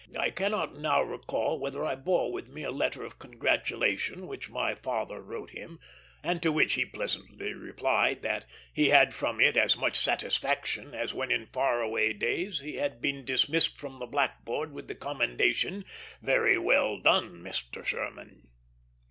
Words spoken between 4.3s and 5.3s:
my father